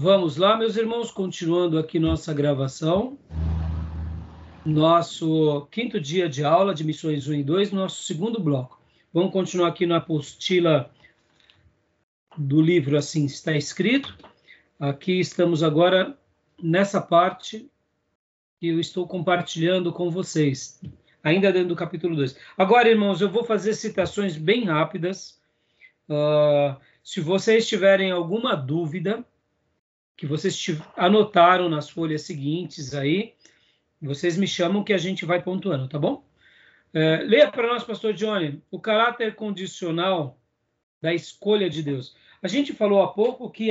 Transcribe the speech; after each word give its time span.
Vamos 0.00 0.36
lá, 0.36 0.56
meus 0.56 0.76
irmãos, 0.76 1.10
continuando 1.10 1.76
aqui 1.76 1.98
nossa 1.98 2.32
gravação. 2.32 3.18
Nosso 4.64 5.66
quinto 5.72 6.00
dia 6.00 6.28
de 6.28 6.44
aula 6.44 6.72
de 6.72 6.84
Missões 6.84 7.26
1 7.26 7.34
e 7.34 7.42
2, 7.42 7.72
nosso 7.72 8.04
segundo 8.04 8.38
bloco. 8.38 8.80
Vamos 9.12 9.32
continuar 9.32 9.66
aqui 9.66 9.86
na 9.86 9.96
apostila 9.96 10.88
do 12.36 12.62
livro 12.62 12.96
Assim 12.96 13.24
Está 13.24 13.56
Escrito. 13.56 14.16
Aqui 14.78 15.18
estamos 15.18 15.64
agora 15.64 16.16
nessa 16.62 17.00
parte 17.00 17.68
que 18.60 18.68
eu 18.68 18.78
estou 18.78 19.04
compartilhando 19.04 19.92
com 19.92 20.12
vocês, 20.12 20.80
ainda 21.24 21.52
dentro 21.52 21.70
do 21.70 21.76
capítulo 21.76 22.14
2. 22.14 22.38
Agora, 22.56 22.88
irmãos, 22.88 23.20
eu 23.20 23.28
vou 23.28 23.42
fazer 23.42 23.74
citações 23.74 24.36
bem 24.36 24.64
rápidas. 24.64 25.40
Uh, 26.08 26.80
se 27.02 27.20
vocês 27.20 27.66
tiverem 27.66 28.12
alguma 28.12 28.54
dúvida, 28.54 29.26
que 30.18 30.26
vocês 30.26 30.66
anotaram 30.96 31.68
nas 31.68 31.88
folhas 31.88 32.22
seguintes 32.22 32.92
aí, 32.92 33.34
vocês 34.02 34.36
me 34.36 34.48
chamam 34.48 34.82
que 34.82 34.92
a 34.92 34.98
gente 34.98 35.24
vai 35.24 35.40
pontuando, 35.40 35.88
tá 35.88 35.96
bom? 35.96 36.24
É, 36.92 37.18
leia 37.18 37.48
para 37.52 37.68
nós, 37.68 37.84
pastor 37.84 38.12
Johnny, 38.12 38.60
o 38.68 38.80
caráter 38.80 39.36
condicional 39.36 40.36
da 41.00 41.14
escolha 41.14 41.70
de 41.70 41.84
Deus. 41.84 42.16
A 42.42 42.48
gente 42.48 42.72
falou 42.72 43.00
há 43.00 43.12
pouco 43.12 43.48
que 43.48 43.70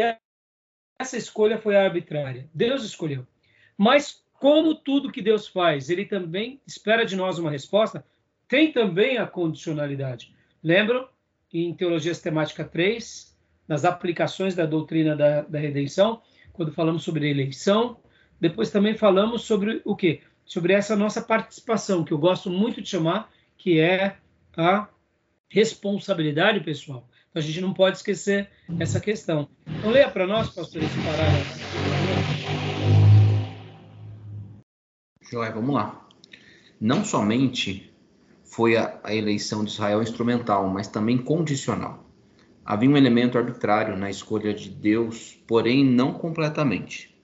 essa 0.97 1.17
escolha 1.17 1.57
foi 1.57 1.75
arbitrária. 1.75 2.49
Deus 2.53 2.85
escolheu. 2.85 3.27
Mas 3.77 4.23
como 4.39 4.73
tudo 4.73 5.11
que 5.11 5.21
Deus 5.21 5.49
faz, 5.49 5.89
ele 5.89 6.05
também 6.05 6.61
espera 6.65 7.05
de 7.05 7.17
nós 7.17 7.37
uma 7.37 7.51
resposta, 7.51 8.05
tem 8.47 8.71
também 8.71 9.17
a 9.17 9.27
condicionalidade. 9.27 10.33
Lembram? 10.63 11.09
Em 11.53 11.73
Teologia 11.73 12.13
Sistemática 12.13 12.63
3, 12.63 13.35
nas 13.67 13.83
aplicações 13.83 14.55
da 14.55 14.65
doutrina 14.65 15.15
da, 15.15 15.41
da 15.41 15.59
redenção, 15.59 16.21
quando 16.57 16.73
falamos 16.73 17.03
sobre 17.03 17.29
eleição, 17.29 17.97
depois 18.41 18.71
também 18.71 18.97
falamos 18.97 19.43
sobre 19.43 19.79
o 19.85 19.95
quê? 19.95 20.21
Sobre 20.43 20.73
essa 20.73 20.95
nossa 20.95 21.21
participação, 21.21 22.03
que 22.03 22.11
eu 22.11 22.17
gosto 22.17 22.49
muito 22.49 22.81
de 22.81 22.89
chamar, 22.89 23.31
que 23.55 23.79
é 23.79 24.17
a 24.57 24.87
responsabilidade 25.47 26.59
pessoal. 26.61 27.07
Então 27.29 27.41
a 27.41 27.45
gente 27.45 27.61
não 27.61 27.73
pode 27.73 27.97
esquecer 27.97 28.49
essa 28.79 28.99
questão. 28.99 29.47
Então 29.67 29.91
leia 29.91 30.09
para 30.09 30.25
nós, 30.25 30.49
pastor, 30.49 30.81
esse 30.81 30.97
parágrafo. 31.03 31.59
Joia, 35.31 35.51
vamos 35.51 35.75
lá. 35.75 36.07
Não 36.81 37.05
somente 37.05 37.93
foi 38.43 38.77
a, 38.77 38.99
a 39.03 39.13
eleição 39.13 39.63
de 39.63 39.69
Israel 39.69 40.01
instrumental, 40.01 40.67
mas 40.69 40.87
também 40.87 41.19
condicional. 41.19 42.06
Havia 42.67 42.89
um 42.89 42.97
elemento 42.97 43.37
arbitrário 43.37 43.97
na 43.97 44.09
escolha 44.09 44.53
de 44.53 44.69
Deus, 44.69 45.41
porém 45.47 45.83
não 45.83 46.13
completamente 46.13 47.17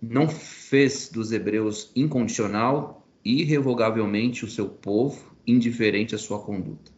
não 0.00 0.28
fez 0.28 1.08
dos 1.08 1.32
hebreus 1.32 1.90
incondicional 1.96 3.06
e 3.24 3.42
irrevogavelmente 3.42 4.44
o 4.44 4.48
seu 4.48 4.68
povo, 4.68 5.34
indiferente 5.46 6.14
à 6.14 6.18
sua 6.18 6.40
conduta. 6.40 6.92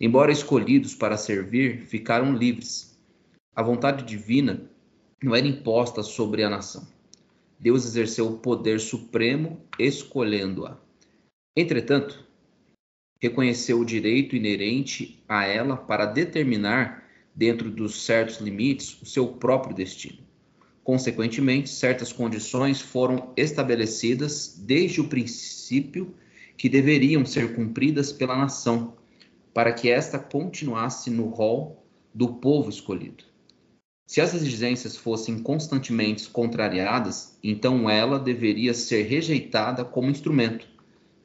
Embora 0.00 0.32
escolhidos 0.32 0.94
para 0.94 1.16
servir, 1.16 1.82
ficaram 1.82 2.34
livres. 2.34 2.98
A 3.54 3.62
vontade 3.62 4.04
divina 4.04 4.70
não 5.22 5.34
era 5.34 5.46
imposta 5.46 6.02
sobre 6.02 6.44
a 6.44 6.50
nação. 6.50 6.86
Deus 7.58 7.84
exerceu 7.84 8.28
o 8.28 8.38
poder 8.38 8.78
supremo 8.78 9.60
escolhendo-a. 9.78 10.78
Entretanto, 11.56 12.24
reconheceu 13.20 13.80
o 13.80 13.84
direito 13.84 14.36
inerente 14.36 15.24
a 15.28 15.44
ela 15.44 15.76
para 15.76 16.06
determinar, 16.06 17.07
dentro 17.38 17.70
dos 17.70 18.04
certos 18.04 18.38
limites, 18.40 19.00
o 19.00 19.06
seu 19.06 19.28
próprio 19.28 19.72
destino. 19.72 20.18
Consequentemente, 20.82 21.70
certas 21.70 22.12
condições 22.12 22.80
foram 22.80 23.32
estabelecidas 23.36 24.58
desde 24.58 25.00
o 25.00 25.06
princípio 25.06 26.12
que 26.56 26.68
deveriam 26.68 27.24
ser 27.24 27.54
cumpridas 27.54 28.12
pela 28.12 28.36
nação, 28.36 28.96
para 29.54 29.72
que 29.72 29.88
esta 29.88 30.18
continuasse 30.18 31.10
no 31.10 31.28
rol 31.28 31.86
do 32.12 32.34
povo 32.34 32.70
escolhido. 32.70 33.22
Se 34.04 34.20
as 34.20 34.34
exigências 34.34 34.96
fossem 34.96 35.38
constantemente 35.38 36.28
contrariadas, 36.30 37.38
então 37.40 37.88
ela 37.88 38.18
deveria 38.18 38.74
ser 38.74 39.02
rejeitada 39.02 39.84
como 39.84 40.10
instrumento, 40.10 40.66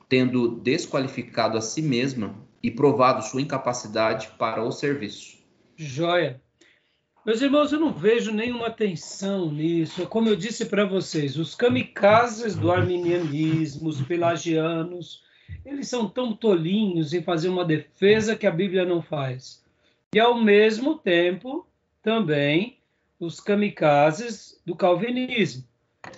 tendo 0.08 0.58
desqualificado 0.58 1.58
a 1.58 1.62
si 1.62 1.82
mesma 1.82 2.36
e 2.62 2.70
provado 2.70 3.24
sua 3.24 3.42
incapacidade 3.42 4.30
para 4.38 4.64
o 4.64 4.72
serviço. 4.72 5.43
Joia. 5.76 6.42
Meus 7.26 7.42
irmãos, 7.42 7.72
eu 7.72 7.80
não 7.80 7.94
vejo 7.94 8.34
nenhuma 8.34 8.70
tensão 8.70 9.50
nisso. 9.52 10.06
Como 10.08 10.28
eu 10.28 10.36
disse 10.36 10.66
para 10.66 10.86
vocês, 10.86 11.38
os 11.38 11.56
kamikazes 11.56 12.56
do 12.56 12.72
arminianismo, 12.72 13.88
os 13.88 14.02
pelagianos, 14.02 15.24
eles 15.66 15.88
são 15.88 16.10
tão 16.10 16.36
tolinhos 16.36 17.14
em 17.14 17.24
fazer 17.24 17.48
uma 17.48 17.64
defesa 17.64 18.36
que 18.36 18.46
a 18.46 18.52
Bíblia 18.52 18.86
não 18.86 19.02
faz. 19.02 19.64
E, 20.14 20.20
ao 20.20 20.36
mesmo 20.36 20.98
tempo, 20.98 21.66
também 22.02 22.78
os 23.20 23.40
kamikazes 23.40 24.62
do 24.66 24.76
calvinismo, 24.76 25.64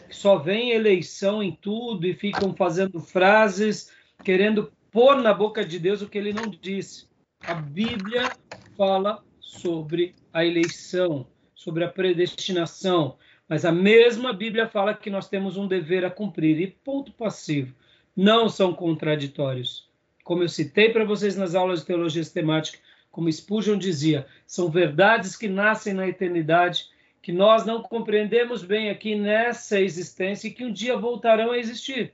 que 0.10 0.16
só 0.16 0.38
vem 0.38 0.72
eleição 0.72 1.44
em 1.44 1.52
tudo 1.52 2.08
e 2.08 2.16
ficam 2.16 2.56
fazendo 2.56 3.00
frases, 3.00 3.92
querendo 4.24 4.74
pôr 4.92 5.22
na 5.22 5.34
boca 5.34 5.64
de 5.64 5.78
Deus 5.78 6.02
o 6.02 6.10
que 6.10 6.18
ele 6.18 6.34
não 6.34 6.50
disse. 6.50 7.08
A 7.42 7.54
Bíblia 7.54 8.32
fala 8.76 9.24
sobre 9.60 10.16
a 10.34 10.46
eleição, 10.46 11.28
sobre 11.54 11.84
a 11.84 11.90
predestinação, 11.90 13.18
mas 13.48 13.64
a 13.64 13.72
mesma 13.72 14.34
Bíblia 14.34 14.68
fala 14.68 14.94
que 14.94 15.10
nós 15.10 15.30
temos 15.30 15.58
um 15.58 15.68
dever 15.68 16.04
a 16.04 16.12
cumprir 16.12 16.60
e 16.60 16.68
ponto 16.68 17.12
passivo. 17.12 17.76
Não 18.16 18.50
são 18.50 18.74
contraditórios. 18.74 19.90
Como 20.24 20.44
eu 20.44 20.50
citei 20.50 20.90
para 20.90 21.06
vocês 21.06 21.36
nas 21.36 21.54
aulas 21.54 21.82
de 21.82 21.86
teologia 21.86 22.24
sistemática, 22.24 22.80
como 23.12 23.32
Spurgeon 23.32 23.78
dizia, 23.78 24.26
são 24.46 24.70
verdades 24.70 25.38
que 25.38 25.48
nascem 25.48 25.94
na 25.94 26.08
eternidade, 26.08 26.88
que 27.22 27.32
nós 27.32 27.66
não 27.66 27.82
compreendemos 27.82 28.64
bem 28.64 28.90
aqui 28.90 29.16
nessa 29.16 29.80
existência 29.80 30.48
e 30.48 30.52
que 30.52 30.66
um 30.66 30.72
dia 30.72 30.98
voltarão 30.98 31.52
a 31.52 31.58
existir. 31.58 32.14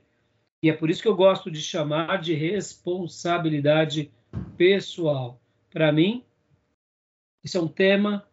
E 0.62 0.70
é 0.70 0.72
por 0.72 0.90
isso 0.90 1.02
que 1.02 1.08
eu 1.08 1.16
gosto 1.16 1.50
de 1.50 1.60
chamar 1.60 2.20
de 2.20 2.34
responsabilidade 2.34 4.12
pessoal. 4.56 5.40
Para 5.70 5.90
mim, 5.90 6.22
isso 7.42 7.58
é 7.58 7.60
um 7.60 7.68
tema 7.68 8.26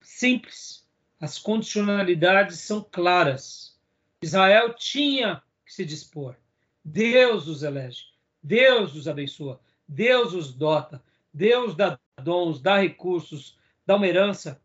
simples. 0.00 0.86
As 1.20 1.38
condicionalidades 1.38 2.58
são 2.58 2.82
claras. 2.82 3.78
Israel 4.20 4.74
tinha 4.74 5.42
que 5.64 5.72
se 5.72 5.84
dispor. 5.84 6.36
Deus 6.84 7.46
os 7.46 7.62
elege. 7.62 8.06
Deus 8.42 8.94
os 8.94 9.08
abençoa. 9.08 9.60
Deus 9.88 10.34
os 10.34 10.52
dota. 10.52 11.02
Deus 11.32 11.74
dá 11.74 11.98
dons, 12.22 12.60
dá 12.60 12.78
recursos, 12.78 13.56
dá 13.86 13.96
uma 13.96 14.06
herança. 14.06 14.60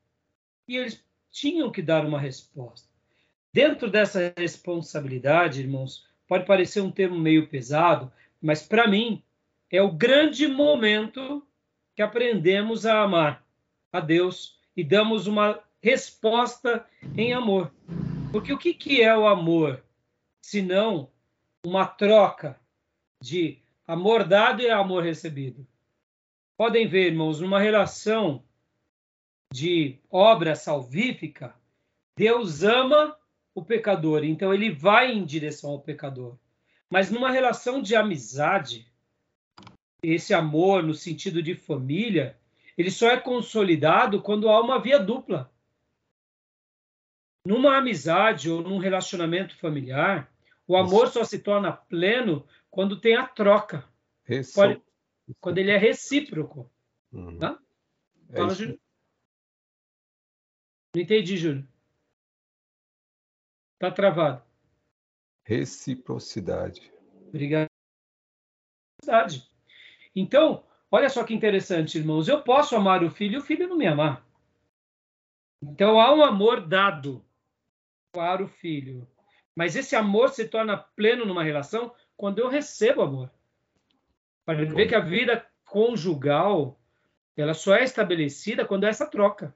E 0.68 0.76
eles 0.76 1.04
tinham 1.32 1.72
que 1.72 1.82
dar 1.82 2.06
uma 2.06 2.20
resposta. 2.20 2.88
Dentro 3.54 3.90
dessa 3.90 4.34
responsabilidade, 4.36 5.62
irmãos, 5.62 6.06
pode 6.28 6.46
parecer 6.46 6.82
um 6.82 6.92
termo 6.92 7.18
meio 7.18 7.48
pesado, 7.48 8.12
mas 8.42 8.62
para 8.64 8.88
mim 8.88 9.24
é 9.72 9.82
o 9.82 9.92
grande 9.92 10.48
momento 10.48 11.46
que 11.96 12.02
aprendemos 12.02 12.86
a 12.86 13.02
amar 13.02 13.47
a 13.98 14.02
Deus 14.02 14.60
e 14.76 14.84
damos 14.84 15.28
uma 15.28 15.62
resposta 15.82 16.86
em 17.16 17.34
amor. 17.34 17.72
Porque 18.32 18.54
o 18.54 18.58
que, 18.58 18.74
que 18.74 19.02
é 19.02 19.18
o 19.18 19.28
amor? 19.28 19.84
Senão 20.42 21.12
uma 21.66 21.86
troca 21.86 22.60
de 23.22 23.60
amor 23.86 24.24
dado 24.24 24.62
e 24.62 24.70
amor 24.70 25.04
recebido. 25.04 25.68
Podem 26.58 26.88
ver, 26.88 27.08
irmãos, 27.08 27.40
numa 27.40 27.60
relação 27.60 28.44
de 29.52 30.00
obra 30.10 30.56
salvífica, 30.56 31.56
Deus 32.18 32.64
ama 32.64 33.18
o 33.54 33.64
pecador, 33.64 34.24
então 34.24 34.54
ele 34.54 34.72
vai 34.72 35.12
em 35.12 35.26
direção 35.26 35.72
ao 35.72 35.82
pecador. 35.82 36.38
Mas 36.90 37.10
numa 37.12 37.32
relação 37.32 37.82
de 37.82 37.96
amizade, 37.96 38.92
esse 40.02 40.34
amor 40.34 40.84
no 40.84 40.94
sentido 40.94 41.42
de 41.42 41.56
família, 41.56 42.38
ele 42.78 42.92
só 42.92 43.10
é 43.10 43.20
consolidado 43.20 44.22
quando 44.22 44.50
há 44.50 44.62
uma 44.62 44.80
via 44.80 45.00
dupla. 45.00 45.52
Numa 47.46 47.78
amizade 47.78 48.50
ou 48.50 48.62
num 48.62 48.78
relacionamento 48.78 49.58
familiar, 49.58 50.32
o 50.68 50.76
amor 50.78 51.08
só 51.08 51.24
se 51.24 51.40
torna 51.40 51.72
pleno 51.72 52.48
quando 52.70 53.00
tem 53.00 53.16
a 53.16 53.26
troca. 53.26 53.88
Pode, 54.54 54.84
quando 55.40 55.58
ele 55.58 55.72
é 55.72 55.78
recíproco. 55.78 56.70
Uhum. 57.12 57.40
Tá? 57.40 57.60
É 58.30 58.36
Fala, 58.36 58.54
Júlio. 58.54 58.80
Não 60.94 61.02
entendi, 61.02 61.38
Júlio. 61.38 61.68
Tá 63.80 63.90
travado. 63.92 64.44
Reciprocidade. 65.44 66.92
Obrigado. 67.28 67.70
Então, 70.14 70.67
Olha 70.92 71.10
só 71.10 71.24
que 71.24 71.34
interessante, 71.34 71.98
irmãos. 71.98 72.28
Eu 72.28 72.42
posso 72.42 72.76
amar 72.76 73.04
o 73.04 73.12
filho 73.12 73.36
e 73.36 73.38
o 73.38 73.44
filho 73.44 73.68
não 73.68 73.78
me 73.78 73.88
amar. 73.88 74.26
Então 75.62 76.00
há 76.00 76.14
um 76.14 76.24
amor 76.24 76.62
dado. 76.62 77.24
para 78.12 78.44
o 78.44 78.48
filho. 78.48 79.08
Mas 79.56 79.76
esse 79.76 79.96
amor 79.96 80.30
se 80.30 80.48
torna 80.48 80.78
pleno 80.78 81.26
numa 81.26 81.44
relação 81.44 81.94
quando 82.16 82.40
eu 82.40 82.48
recebo 82.48 83.02
amor. 83.02 83.32
Para 84.46 84.66
ver 84.66 84.88
que 84.88 84.96
a 84.96 85.00
vida 85.00 85.46
conjugal 85.66 86.80
ela 87.38 87.54
só 87.54 87.76
é 87.76 87.84
estabelecida 87.84 88.66
quando 88.66 88.86
é 88.86 88.90
essa 88.90 89.06
troca. 89.06 89.54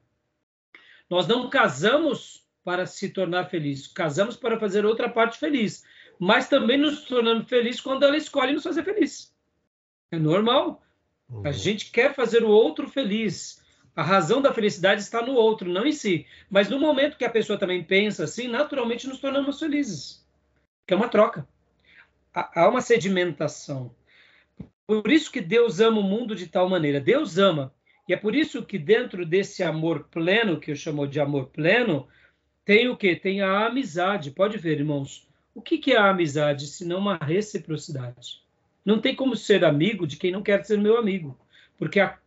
Nós 1.09 1.27
não 1.27 1.49
casamos 1.49 2.45
para 2.63 2.85
se 2.85 3.09
tornar 3.09 3.45
feliz, 3.45 3.87
casamos 3.87 4.37
para 4.37 4.59
fazer 4.59 4.85
outra 4.85 5.09
parte 5.09 5.39
feliz, 5.39 5.83
mas 6.19 6.47
também 6.47 6.77
nos 6.77 7.05
tornamos 7.05 7.49
felizes 7.49 7.81
quando 7.81 8.03
ela 8.03 8.15
escolhe 8.15 8.53
nos 8.53 8.63
fazer 8.63 8.83
feliz. 8.83 9.35
É 10.11 10.19
normal. 10.19 10.83
Uhum. 11.31 11.47
A 11.47 11.51
gente 11.51 11.91
quer 11.91 12.13
fazer 12.13 12.43
o 12.43 12.49
outro 12.49 12.89
feliz. 12.89 13.61
A 13.95 14.03
razão 14.03 14.41
da 14.41 14.53
felicidade 14.53 15.01
está 15.01 15.21
no 15.21 15.33
outro, 15.33 15.69
não 15.69 15.85
em 15.85 15.91
si. 15.91 16.25
Mas 16.49 16.69
no 16.69 16.79
momento 16.79 17.17
que 17.17 17.25
a 17.25 17.29
pessoa 17.29 17.57
também 17.57 17.83
pensa 17.83 18.25
assim, 18.25 18.47
naturalmente 18.47 19.07
nos 19.07 19.19
tornamos 19.19 19.59
felizes. 19.59 20.25
Que 20.85 20.93
é 20.93 20.97
uma 20.97 21.09
troca. 21.09 21.47
Há 22.33 22.67
uma 22.67 22.81
sedimentação. 22.81 23.93
Por 24.87 25.09
isso 25.11 25.31
que 25.31 25.41
Deus 25.41 25.79
ama 25.79 25.99
o 25.99 26.03
mundo 26.03 26.35
de 26.35 26.47
tal 26.47 26.69
maneira. 26.69 26.99
Deus 26.99 27.37
ama. 27.37 27.73
E 28.07 28.13
é 28.13 28.17
por 28.17 28.35
isso 28.35 28.63
que 28.63 28.77
dentro 28.77 29.25
desse 29.25 29.63
amor 29.63 30.07
pleno, 30.09 30.59
que 30.59 30.71
eu 30.71 30.75
chamo 30.75 31.07
de 31.07 31.19
amor 31.19 31.47
pleno, 31.47 32.07
tem 32.65 32.89
o 32.89 32.97
quê? 32.97 33.15
Tem 33.15 33.41
a 33.41 33.67
amizade. 33.67 34.31
Pode 34.31 34.57
ver, 34.57 34.79
irmãos. 34.79 35.27
O 35.53 35.61
que, 35.61 35.77
que 35.77 35.93
é 35.93 35.97
a 35.97 36.09
amizade, 36.09 36.67
se 36.67 36.85
não 36.85 36.99
uma 36.99 37.17
reciprocidade? 37.17 38.41
Não 38.85 38.99
tem 38.99 39.15
como 39.15 39.35
ser 39.35 39.63
amigo 39.63 40.07
de 40.07 40.17
quem 40.17 40.31
não 40.31 40.41
quer 40.41 40.63
ser 40.65 40.77
meu 40.77 40.97
amigo. 40.97 41.37
Porque 41.77 41.99
a, 41.99 42.17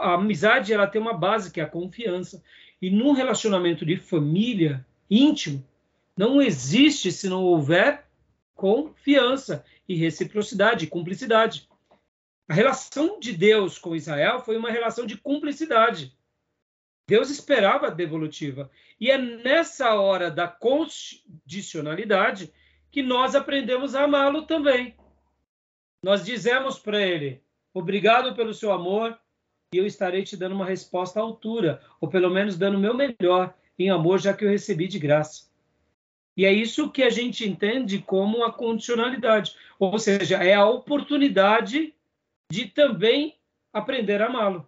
a 0.00 0.14
amizade 0.14 0.72
ela 0.72 0.86
tem 0.86 1.00
uma 1.00 1.12
base 1.12 1.50
que 1.50 1.60
é 1.60 1.64
a 1.64 1.68
confiança. 1.68 2.42
E 2.80 2.90
num 2.90 3.12
relacionamento 3.12 3.84
de 3.84 3.96
família 3.96 4.86
íntimo, 5.10 5.64
não 6.16 6.42
existe 6.42 7.12
se 7.12 7.28
não 7.28 7.42
houver 7.42 8.06
confiança 8.54 9.64
e 9.88 9.94
reciprocidade, 9.94 10.86
cumplicidade. 10.86 11.68
A 12.48 12.54
relação 12.54 13.20
de 13.20 13.32
Deus 13.32 13.78
com 13.78 13.94
Israel 13.94 14.40
foi 14.40 14.56
uma 14.56 14.70
relação 14.70 15.06
de 15.06 15.16
cumplicidade. 15.16 16.12
Deus 17.06 17.30
esperava 17.30 17.86
a 17.86 17.90
devolutiva. 17.90 18.68
E 19.00 19.10
é 19.10 19.16
nessa 19.16 19.94
hora 19.94 20.30
da 20.30 20.46
condicionalidade 20.48 22.52
que 22.90 23.02
nós 23.02 23.34
aprendemos 23.34 23.94
a 23.94 24.04
amá-lo 24.04 24.42
também. 24.42 24.94
Nós 26.02 26.24
dizemos 26.24 26.78
para 26.78 27.00
ele: 27.00 27.42
obrigado 27.74 28.34
pelo 28.34 28.54
seu 28.54 28.72
amor, 28.72 29.18
e 29.72 29.78
eu 29.78 29.86
estarei 29.86 30.22
te 30.22 30.36
dando 30.36 30.54
uma 30.54 30.64
resposta 30.64 31.20
à 31.20 31.22
altura, 31.22 31.80
ou 32.00 32.08
pelo 32.08 32.30
menos 32.30 32.56
dando 32.56 32.76
o 32.76 32.80
meu 32.80 32.94
melhor 32.94 33.54
em 33.78 33.90
amor, 33.90 34.18
já 34.18 34.32
que 34.32 34.44
eu 34.44 34.50
recebi 34.50 34.88
de 34.88 34.98
graça. 34.98 35.48
E 36.36 36.44
é 36.44 36.52
isso 36.52 36.90
que 36.90 37.02
a 37.02 37.10
gente 37.10 37.46
entende 37.48 37.98
como 37.98 38.44
a 38.44 38.52
condicionalidade, 38.52 39.56
ou 39.78 39.98
seja, 39.98 40.36
é 40.36 40.54
a 40.54 40.66
oportunidade 40.66 41.92
de 42.50 42.66
também 42.66 43.36
aprender 43.72 44.22
a 44.22 44.26
amá-lo. 44.26 44.66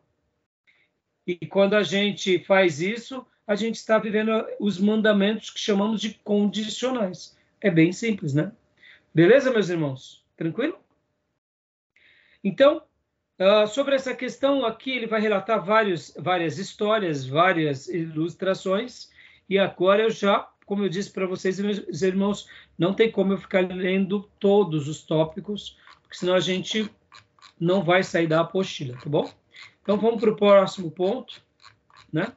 E 1.27 1.47
quando 1.47 1.75
a 1.75 1.83
gente 1.83 2.41
faz 2.41 2.81
isso, 2.81 3.25
a 3.47 3.55
gente 3.55 3.77
está 3.77 3.99
vivendo 3.99 4.31
os 4.59 4.79
mandamentos 4.79 5.51
que 5.51 5.61
chamamos 5.61 6.01
de 6.01 6.15
condicionais. 6.25 7.37
É 7.61 7.71
bem 7.71 7.93
simples, 7.93 8.35
né? 8.35 8.53
Beleza, 9.15 9.51
meus 9.51 9.69
irmãos? 9.69 10.25
Tranquilo? 10.37 10.79
Então, 12.43 12.83
uh, 13.39 13.67
sobre 13.67 13.95
essa 13.95 14.15
questão 14.15 14.65
aqui, 14.65 14.91
ele 14.91 15.07
vai 15.07 15.21
relatar 15.21 15.65
vários, 15.65 16.15
várias 16.19 16.59
histórias, 16.59 17.27
várias 17.27 17.89
ilustrações, 17.89 19.11
e 19.49 19.59
agora 19.59 20.03
eu 20.03 20.11
já, 20.11 20.49
como 20.65 20.85
eu 20.85 20.89
disse 20.89 21.11
para 21.11 21.27
vocês, 21.27 21.59
meus 21.61 22.03
irmãos, 22.03 22.49
não 22.79 22.95
tem 22.95 23.11
como 23.11 23.33
eu 23.33 23.39
ficar 23.39 23.67
lendo 23.67 24.31
todos 24.39 24.89
os 24.89 25.03
tópicos, 25.03 25.77
porque 26.03 26.17
senão 26.17 26.35
a 26.35 26.41
gente 26.41 26.91
não 27.59 27.83
vai 27.83 28.03
sair 28.03 28.27
da 28.27 28.41
apostila, 28.41 28.97
tá 28.97 29.09
bom? 29.09 29.31
Então 29.83 29.99
vamos 29.99 30.21
para 30.21 30.31
o 30.31 30.37
próximo 30.37 30.91
ponto, 30.91 31.43
né? 32.13 32.33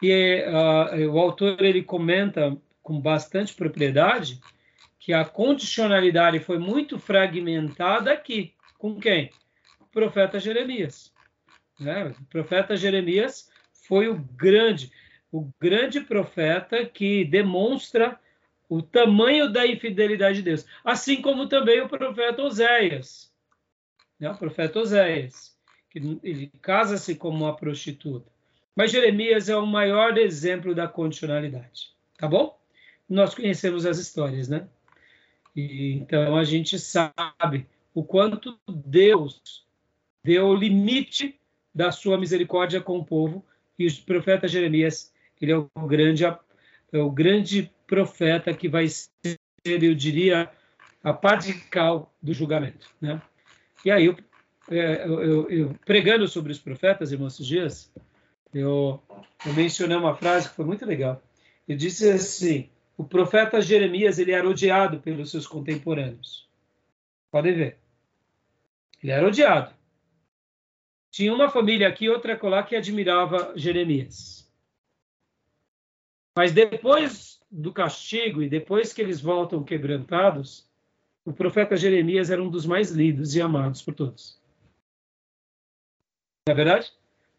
E 0.00 0.44
uh, 0.46 1.10
o 1.10 1.18
autor 1.18 1.60
ele 1.62 1.82
comenta 1.82 2.56
com 2.82 3.00
bastante 3.00 3.54
propriedade 3.54 4.40
que 4.98 5.12
a 5.12 5.24
condicionalidade 5.24 6.38
foi 6.38 6.58
muito 6.58 6.98
fragmentada 6.98 8.12
aqui. 8.12 8.54
Com 8.78 9.00
quem? 9.00 9.30
Profeta 9.92 10.38
Jeremias. 10.38 11.12
Né? 11.78 12.14
O 12.20 12.24
profeta 12.26 12.76
Jeremias 12.76 13.50
foi 13.86 14.08
o 14.08 14.16
grande, 14.16 14.90
o 15.30 15.50
grande 15.60 16.00
profeta 16.00 16.84
que 16.84 17.24
demonstra 17.24 18.18
o 18.68 18.82
tamanho 18.82 19.50
da 19.50 19.66
infidelidade 19.66 20.38
de 20.38 20.42
Deus, 20.42 20.66
assim 20.84 21.22
como 21.22 21.48
também 21.48 21.80
o 21.80 21.88
profeta 21.88 22.42
Oséias 22.42 23.28
né? 24.18 24.30
o 24.30 24.36
profeta 24.36 24.80
Oséias, 24.80 25.56
que 25.90 25.98
ele 26.22 26.48
casa-se 26.60 27.14
como 27.14 27.44
uma 27.44 27.56
prostituta. 27.56 28.30
Mas 28.74 28.90
Jeremias 28.90 29.48
é 29.48 29.56
o 29.56 29.66
maior 29.66 30.16
exemplo 30.18 30.74
da 30.74 30.86
condicionalidade, 30.88 31.92
tá 32.16 32.28
bom? 32.28 32.58
Nós 33.08 33.34
conhecemos 33.34 33.86
as 33.86 33.98
histórias, 33.98 34.48
né? 34.48 34.68
E, 35.56 35.94
então 35.94 36.36
a 36.36 36.44
gente 36.44 36.78
sabe 36.78 37.66
o 37.94 38.04
quanto 38.04 38.58
Deus 38.68 39.66
deu 40.28 40.48
o 40.48 40.54
limite 40.54 41.40
da 41.74 41.90
sua 41.90 42.18
misericórdia 42.18 42.82
com 42.82 42.98
o 42.98 43.04
povo 43.04 43.42
e 43.78 43.86
o 43.86 43.96
profeta 44.04 44.46
Jeremias 44.46 45.10
ele 45.40 45.52
é 45.52 45.56
o 45.56 45.86
grande 45.86 46.22
é 46.22 46.98
o 46.98 47.10
grande 47.10 47.72
profeta 47.86 48.52
que 48.52 48.68
vai 48.68 48.88
ser 48.88 49.38
eu 49.64 49.94
diria 49.94 50.50
a 51.02 51.12
radical 51.12 52.14
do 52.22 52.34
julgamento, 52.34 52.90
né? 53.00 53.22
E 53.84 53.90
aí, 53.90 54.06
eu, 54.06 54.16
é, 54.70 55.06
eu, 55.06 55.50
eu, 55.50 55.74
pregando 55.86 56.28
sobre 56.28 56.52
os 56.52 56.58
profetas, 56.58 57.10
irmãos, 57.12 57.34
esses 57.34 57.46
dias, 57.46 57.92
eu, 58.52 59.02
eu 59.46 59.52
mencionei 59.54 59.96
uma 59.96 60.16
frase 60.16 60.48
que 60.48 60.56
foi 60.56 60.64
muito 60.64 60.84
legal. 60.84 61.22
Eu 61.66 61.76
disse 61.76 62.08
assim: 62.10 62.68
o 62.96 63.04
profeta 63.04 63.60
Jeremias 63.60 64.18
ele 64.18 64.32
era 64.32 64.48
odiado 64.48 65.00
pelos 65.00 65.30
seus 65.30 65.46
contemporâneos. 65.46 66.48
Podem 67.30 67.54
ver. 67.54 67.78
Ele 69.02 69.12
era 69.12 69.26
odiado. 69.26 69.77
Tinha 71.10 71.32
uma 71.32 71.50
família 71.50 71.88
aqui, 71.88 72.08
outra 72.08 72.38
lá, 72.48 72.62
que 72.62 72.76
admirava 72.76 73.52
Jeremias. 73.56 74.50
Mas 76.36 76.52
depois 76.52 77.40
do 77.50 77.72
castigo 77.72 78.42
e 78.42 78.48
depois 78.48 78.92
que 78.92 79.00
eles 79.00 79.20
voltam 79.20 79.64
quebrantados, 79.64 80.68
o 81.24 81.32
profeta 81.32 81.76
Jeremias 81.76 82.30
era 82.30 82.42
um 82.42 82.50
dos 82.50 82.64
mais 82.64 82.90
lidos 82.90 83.34
e 83.34 83.40
amados 83.40 83.82
por 83.82 83.94
todos. 83.94 84.40
Não 86.46 86.52
é 86.52 86.54
verdade? 86.54 86.92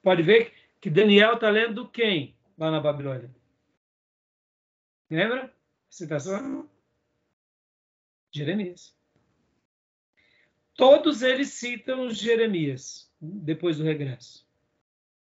Pode 0.04 0.22
ver 0.22 0.54
que 0.82 0.90
Daniel 0.90 1.36
está 1.36 1.50
lendo 1.50 1.88
quem 1.90 2.36
lá 2.58 2.70
na 2.70 2.80
Babilônia? 2.80 3.34
Lembra? 5.10 5.54
Citação? 5.90 6.70
Jeremias. 8.32 8.99
Todos 10.80 11.24
eles 11.24 11.50
citam 11.50 12.10
Jeremias 12.10 13.12
depois 13.20 13.78
do 13.78 13.84
regresso. 13.84 14.48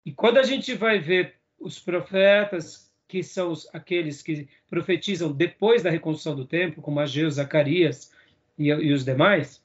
E 0.05 0.11
quando 0.11 0.39
a 0.39 0.43
gente 0.43 0.73
vai 0.73 0.99
ver 0.99 1.35
os 1.57 1.79
profetas, 1.79 2.91
que 3.07 3.23
são 3.23 3.53
os, 3.53 3.73
aqueles 3.73 4.21
que 4.21 4.49
profetizam 4.69 5.31
depois 5.31 5.81
da 5.81 5.89
reconstrução 5.89 6.35
do 6.35 6.43
templo, 6.43 6.83
como 6.83 6.99
Ageu, 6.99 7.31
Zacarias, 7.31 8.11
e, 8.59 8.65
e 8.65 8.91
os 8.91 9.05
demais. 9.05 9.63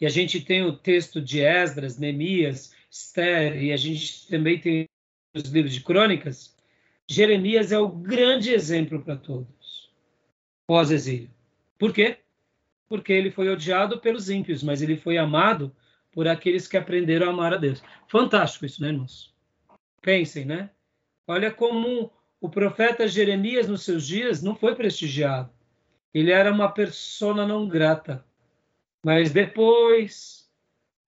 E 0.00 0.06
a 0.06 0.08
gente 0.08 0.40
tem 0.40 0.64
o 0.64 0.74
texto 0.74 1.20
de 1.20 1.42
Esdras, 1.42 1.98
Neemias, 1.98 2.74
Esther, 2.90 3.62
e 3.62 3.74
a 3.74 3.76
gente 3.76 4.26
também 4.26 4.58
tem 4.58 4.88
os 5.34 5.42
livros 5.50 5.74
de 5.74 5.82
crônicas. 5.82 6.56
Jeremias 7.06 7.72
é 7.72 7.78
o 7.78 7.90
grande 7.90 8.54
exemplo 8.54 9.02
para 9.02 9.16
todos, 9.16 9.92
pós-exílio. 10.66 11.28
Por 11.78 11.92
quê? 11.92 12.16
Porque 12.88 13.12
ele 13.12 13.30
foi 13.30 13.48
odiado 13.48 14.00
pelos 14.00 14.30
ímpios, 14.30 14.62
mas 14.62 14.80
ele 14.80 14.96
foi 14.96 15.18
amado 15.18 15.74
por 16.10 16.26
aqueles 16.26 16.66
que 16.66 16.76
aprenderam 16.76 17.28
a 17.28 17.30
amar 17.30 17.54
a 17.54 17.56
Deus. 17.56 17.82
Fantástico 18.08 18.64
isso, 18.64 18.80
né, 18.80 18.88
irmãos? 18.88 19.34
Pensem, 20.00 20.44
né? 20.44 20.70
Olha 21.26 21.50
como 21.50 22.10
o 22.40 22.48
profeta 22.48 23.06
Jeremias, 23.06 23.68
nos 23.68 23.84
seus 23.84 24.06
dias, 24.06 24.42
não 24.42 24.54
foi 24.54 24.74
prestigiado 24.74 25.50
ele 26.12 26.30
era 26.30 26.52
uma 26.52 26.70
persona 26.70 27.46
não 27.46 27.68
grata. 27.68 28.24
Mas 29.04 29.30
depois, 29.30 30.50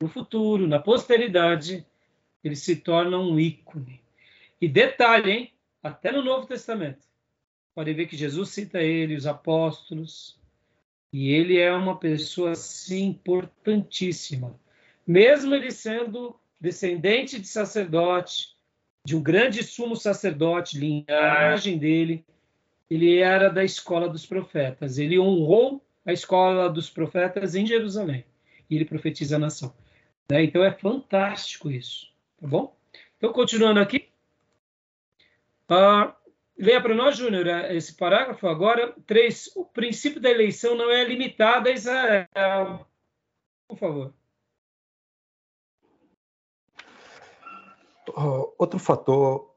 no 0.01 0.09
futuro, 0.09 0.67
na 0.67 0.79
posteridade, 0.79 1.87
ele 2.45 2.57
se 2.57 2.77
torna 2.77 3.19
um 3.19 3.39
ícone. 3.39 4.01
E 4.61 4.69
detalhe, 4.69 5.31
hein? 5.31 5.53
Até 5.83 6.13
no 6.13 6.23
Novo 6.23 6.47
Testamento. 6.47 7.09
Pode 7.75 7.93
ver 7.93 8.07
que 8.07 8.17
Jesus 8.17 8.51
cita 8.51 8.81
ele, 8.81 9.17
os 9.17 9.27
apóstolos, 9.27 10.40
e 11.13 11.33
ele 11.33 11.59
é 11.59 11.73
uma 11.73 11.97
pessoa 11.97 12.53
assim, 12.53 13.07
importantíssima. 13.07 14.59
Mesmo 15.07 15.55
ele 15.55 15.71
sendo 15.71 16.39
descendente 16.61 17.41
de 17.41 17.49
sacerdote, 17.49 18.55
de 19.05 19.17
um 19.17 19.23
grande 19.23 19.63
sumo 19.63 19.97
sacerdote, 19.97 20.79
linhagem 20.79 21.79
dele, 21.79 22.25
ele 22.89 23.19
era 23.19 23.49
da 23.49 23.65
escola 23.65 24.09
dos 24.09 24.27
profetas. 24.27 24.99
Ele 24.99 25.19
honrou 25.19 25.83
a 26.05 26.13
escola 26.13 26.69
dos 26.69 26.91
profetas 26.91 27.55
em 27.55 27.67
Jerusalém. 27.67 28.25
E 28.69 28.77
ele 28.77 28.85
profetiza 28.85 29.37
a 29.37 29.39
nação. 29.39 29.75
Né? 30.31 30.45
Então 30.45 30.63
é 30.63 30.71
fantástico 30.71 31.71
isso. 31.71 32.09
Tá 32.41 32.47
bom? 32.47 32.77
Então, 33.17 33.33
continuando 33.33 33.81
aqui. 33.81 34.09
Uh, 35.69 36.13
leia 36.61 36.83
para 36.83 36.95
nós, 36.95 37.17
Júnior, 37.17 37.47
esse 37.73 37.97
parágrafo 37.97 38.47
agora. 38.47 38.95
Três. 39.07 39.51
O 39.57 39.65
princípio 39.65 40.21
da 40.21 40.31
eleição 40.31 40.75
não 40.75 40.91
é 40.91 41.03
limitado 41.05 41.69
a 41.69 41.73
Israel. 41.73 42.87
Por 43.69 43.79
favor. 43.79 44.15
Outro 48.59 48.79
fator 48.79 49.55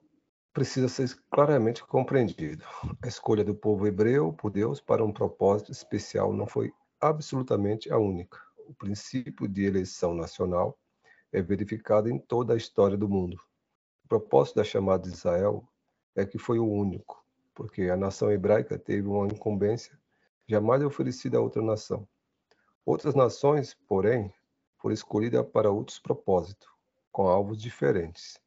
precisa 0.53 0.87
ser 0.87 1.09
claramente 1.31 1.83
compreendido. 1.83 2.63
A 3.01 3.07
escolha 3.07 3.43
do 3.43 3.55
povo 3.55 3.87
hebreu 3.87 4.31
por 4.31 4.51
Deus 4.51 4.79
para 4.79 5.03
um 5.03 5.11
propósito 5.11 5.71
especial 5.71 6.31
não 6.31 6.45
foi 6.45 6.71
absolutamente 7.01 7.91
a 7.91 7.97
única. 7.97 8.39
O 8.67 8.73
princípio 8.73 9.47
de 9.47 9.65
eleição 9.65 10.13
nacional 10.13 10.77
é 11.31 11.41
verificado 11.41 12.07
em 12.07 12.19
toda 12.19 12.53
a 12.53 12.57
história 12.57 12.95
do 12.95 13.09
mundo. 13.09 13.35
O 14.05 14.07
propósito 14.07 14.57
da 14.57 14.63
chamada 14.63 15.09
de 15.09 15.15
Israel 15.15 15.67
é 16.15 16.25
que 16.25 16.37
foi 16.37 16.59
o 16.59 16.67
único, 16.67 17.23
porque 17.53 17.83
a 17.83 17.97
nação 17.97 18.31
hebraica 18.31 18.77
teve 18.77 19.07
uma 19.07 19.27
incumbência 19.27 19.97
jamais 20.47 20.83
oferecida 20.83 21.37
a 21.37 21.41
outra 21.41 21.61
nação. 21.61 22.07
Outras 22.85 23.15
nações, 23.15 23.75
porém, 23.87 24.33
foram 24.77 24.93
escolhidas 24.93 25.45
para 25.47 25.71
outros 25.71 25.99
propósitos, 25.99 26.67
com 27.11 27.27
alvos 27.27 27.61
diferentes. 27.61 28.39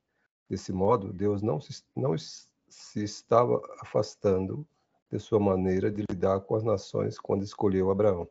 Desse 0.49 0.73
modo, 0.73 1.13
Deus 1.13 1.43
não 1.43 1.61
se, 1.61 1.83
não 1.95 2.17
se 2.19 3.03
estava 3.03 3.61
afastando 3.81 4.67
de 5.11 5.19
sua 5.19 5.41
maneira 5.41 5.91
de 5.91 6.05
lidar 6.09 6.41
com 6.41 6.55
as 6.55 6.63
nações 6.63 7.19
quando 7.19 7.43
escolheu 7.43 7.91
Abraão. 7.91 8.29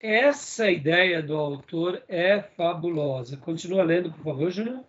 Essa 0.00 0.70
ideia 0.70 1.22
do 1.22 1.36
autor 1.36 2.02
é 2.08 2.40
fabulosa. 2.40 3.36
Continua 3.36 3.82
lendo, 3.82 4.10
por 4.10 4.24
favor, 4.24 4.50
Júnior. 4.50 4.82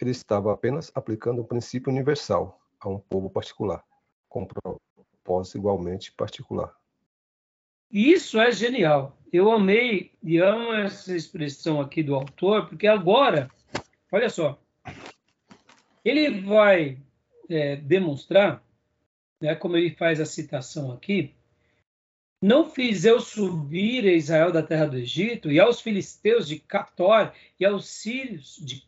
Ele 0.00 0.10
estava 0.10 0.52
apenas 0.52 0.90
aplicando 0.94 1.42
um 1.42 1.46
princípio 1.46 1.90
universal 1.90 2.60
a 2.80 2.88
um 2.88 2.98
povo 2.98 3.30
particular, 3.30 3.82
com 4.28 4.46
propósito 4.46 5.58
igualmente 5.58 6.12
particular. 6.12 6.74
Isso 7.90 8.40
é 8.40 8.50
genial. 8.50 9.16
Eu 9.32 9.50
amei 9.50 10.12
e 10.22 10.38
amo 10.38 10.72
essa 10.72 11.14
expressão 11.14 11.80
aqui 11.80 12.02
do 12.02 12.14
autor, 12.14 12.68
porque 12.68 12.86
agora 12.86 13.48
Olha 14.14 14.30
só, 14.30 14.62
ele 16.04 16.40
vai 16.42 17.02
é, 17.50 17.74
demonstrar, 17.74 18.64
né, 19.40 19.56
como 19.56 19.76
ele 19.76 19.90
faz 19.90 20.20
a 20.20 20.24
citação 20.24 20.92
aqui, 20.92 21.34
não 22.40 22.70
fiz 22.70 23.04
eu 23.04 23.18
subir 23.18 24.06
a 24.06 24.12
Israel 24.12 24.52
da 24.52 24.62
terra 24.62 24.86
do 24.86 24.98
Egito, 24.98 25.50
e 25.50 25.58
aos 25.58 25.80
filisteus 25.80 26.46
de 26.46 26.60
Cator, 26.60 27.32
e 27.58 27.64
aos 27.64 27.88
sírios 27.88 28.56
de 28.64 28.86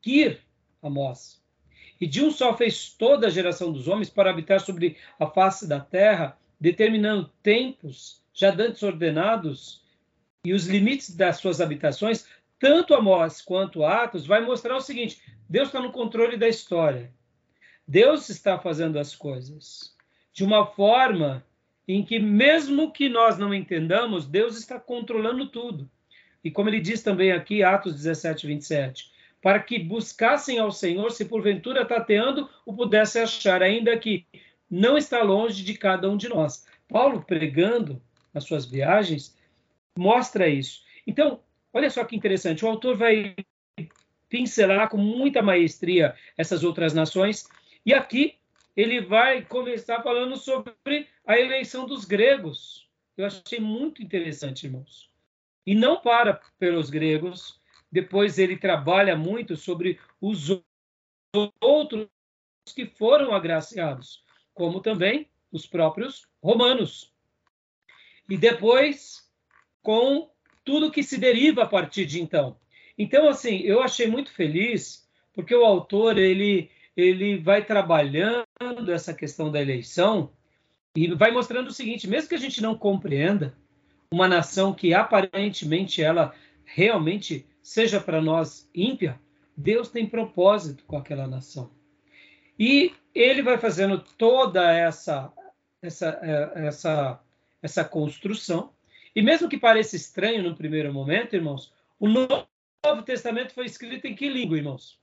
Kir, 0.00 0.40
Amós. 0.82 1.42
E 2.00 2.06
de 2.06 2.22
um 2.22 2.30
só 2.30 2.56
fez 2.56 2.90
toda 2.90 3.26
a 3.26 3.30
geração 3.30 3.72
dos 3.72 3.88
homens 3.88 4.08
para 4.08 4.30
habitar 4.30 4.60
sobre 4.60 4.96
a 5.18 5.26
face 5.26 5.66
da 5.66 5.80
terra, 5.80 6.38
determinando 6.60 7.30
tempos 7.42 8.22
já 8.32 8.50
dantes 8.50 8.82
ordenados 8.82 9.82
e 10.44 10.52
os 10.52 10.66
limites 10.66 11.14
das 11.14 11.38
suas 11.38 11.60
habitações, 11.60 12.26
tanto 12.58 12.94
Amós 12.94 13.42
quanto 13.42 13.84
Atos 13.84 14.26
vai 14.26 14.40
mostrar 14.40 14.76
o 14.76 14.80
seguinte: 14.80 15.20
Deus 15.48 15.68
está 15.68 15.80
no 15.80 15.92
controle 15.92 16.36
da 16.36 16.48
história. 16.48 17.12
Deus 17.86 18.28
está 18.28 18.58
fazendo 18.58 18.98
as 18.98 19.14
coisas 19.14 19.96
de 20.32 20.44
uma 20.44 20.66
forma 20.66 21.44
em 21.88 22.04
que, 22.04 22.18
mesmo 22.18 22.92
que 22.92 23.08
nós 23.08 23.38
não 23.38 23.52
entendamos, 23.52 24.26
Deus 24.26 24.56
está 24.56 24.78
controlando 24.78 25.48
tudo. 25.48 25.90
E 26.44 26.50
como 26.50 26.68
ele 26.68 26.80
diz 26.80 27.02
também 27.02 27.32
aqui, 27.32 27.62
Atos 27.62 27.94
17, 27.94 28.46
27, 28.46 29.10
para 29.42 29.60
que 29.60 29.78
buscassem 29.78 30.58
ao 30.58 30.72
Senhor, 30.72 31.10
se 31.10 31.24
porventura 31.24 31.84
tateando, 31.84 32.48
o 32.66 32.74
pudesse 32.74 33.18
achar, 33.18 33.62
ainda 33.62 33.96
que 33.98 34.26
não 34.70 34.98
está 34.98 35.22
longe 35.22 35.64
de 35.64 35.74
cada 35.76 36.10
um 36.10 36.16
de 36.16 36.28
nós. 36.28 36.66
Paulo, 36.88 37.22
pregando 37.22 38.02
nas 38.34 38.44
suas 38.44 38.66
viagens, 38.66 39.36
mostra 39.96 40.48
isso. 40.48 40.82
Então, 41.06 41.40
Olha 41.72 41.90
só 41.90 42.04
que 42.04 42.16
interessante, 42.16 42.64
o 42.64 42.68
autor 42.68 42.96
vai 42.96 43.36
pincelar 44.28 44.88
com 44.88 44.96
muita 44.96 45.42
maestria 45.42 46.14
essas 46.36 46.64
outras 46.64 46.94
nações, 46.94 47.48
e 47.84 47.92
aqui 47.94 48.36
ele 48.76 49.00
vai 49.00 49.42
começar 49.44 50.02
falando 50.02 50.36
sobre 50.36 51.06
a 51.26 51.38
eleição 51.38 51.86
dos 51.86 52.04
gregos. 52.04 52.88
Eu 53.16 53.26
achei 53.26 53.58
muito 53.60 54.02
interessante, 54.02 54.66
irmãos. 54.66 55.10
E 55.66 55.74
não 55.74 56.00
para 56.00 56.40
pelos 56.58 56.88
gregos, 56.88 57.57
depois 57.90 58.38
ele 58.38 58.56
trabalha 58.56 59.16
muito 59.16 59.56
sobre 59.56 59.98
os 60.20 60.62
outros 61.60 62.08
que 62.74 62.86
foram 62.86 63.32
agraciados, 63.32 64.22
como 64.54 64.80
também 64.80 65.28
os 65.50 65.66
próprios 65.66 66.26
romanos. 66.42 67.12
E 68.28 68.36
depois 68.36 69.26
com 69.82 70.30
tudo 70.64 70.90
que 70.90 71.02
se 71.02 71.16
deriva 71.16 71.62
a 71.62 71.66
partir 71.66 72.04
de 72.04 72.20
então. 72.20 72.58
Então, 72.98 73.28
assim, 73.28 73.60
eu 73.60 73.80
achei 73.80 74.06
muito 74.06 74.30
feliz, 74.30 75.08
porque 75.32 75.54
o 75.54 75.64
autor 75.64 76.18
ele, 76.18 76.70
ele 76.96 77.38
vai 77.38 77.64
trabalhando 77.64 78.36
essa 78.92 79.14
questão 79.14 79.50
da 79.50 79.62
eleição 79.62 80.32
e 80.94 81.14
vai 81.14 81.30
mostrando 81.30 81.68
o 81.68 81.72
seguinte: 81.72 82.06
mesmo 82.08 82.28
que 82.28 82.34
a 82.34 82.38
gente 82.38 82.60
não 82.60 82.76
compreenda 82.76 83.56
uma 84.12 84.28
nação 84.28 84.74
que 84.74 84.92
aparentemente 84.92 86.02
ela 86.02 86.34
realmente 86.64 87.46
seja 87.68 88.00
para 88.00 88.18
nós 88.18 88.68
ímpia, 88.74 89.20
Deus 89.54 89.90
tem 89.90 90.08
propósito 90.08 90.84
com 90.84 90.96
aquela 90.96 91.26
nação. 91.26 91.70
E 92.58 92.94
ele 93.14 93.42
vai 93.42 93.58
fazendo 93.58 93.98
toda 93.98 94.72
essa 94.72 95.30
essa 95.82 96.18
é, 96.22 96.66
essa 96.66 97.20
essa 97.62 97.84
construção 97.84 98.72
e 99.14 99.20
mesmo 99.20 99.48
que 99.48 99.58
pareça 99.58 99.96
estranho 99.96 100.42
no 100.42 100.56
primeiro 100.56 100.92
momento, 100.92 101.36
irmãos, 101.36 101.72
o 102.00 102.08
Novo 102.08 103.02
Testamento 103.04 103.52
foi 103.52 103.66
escrito 103.66 104.06
em 104.06 104.14
que 104.14 104.28
língua, 104.28 104.56
irmãos? 104.56 104.98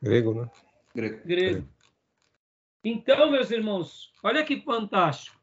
Grego, 0.00 0.34
né? 0.34 0.50
Grego. 0.94 1.26
Grego. 1.26 1.68
Então, 2.84 3.30
meus 3.32 3.50
irmãos, 3.50 4.12
olha 4.22 4.44
que 4.44 4.60
fantástico. 4.60 5.37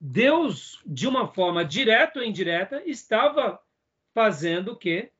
Deus, 0.00 0.82
de 0.86 1.08
uma 1.08 1.32
forma 1.32 1.64
direta 1.64 2.18
ou 2.18 2.24
indireta, 2.24 2.82
estava 2.84 3.62
fazendo 4.14 4.72
o 4.72 4.76
quê? 4.76 5.12